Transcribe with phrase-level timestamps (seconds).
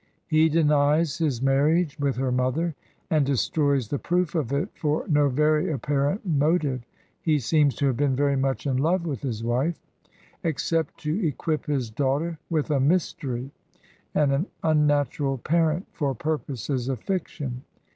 [0.25, 2.73] He denies his marriage with her mother,
[3.11, 6.81] and de stroys the proof of it for no very apparent motive
[7.21, 9.79] (he seems to have been very much in love with his wife),
[10.43, 13.51] except to equip his daughter with a mystery
[14.15, 17.61] and an un natural parent for purposes of fiction.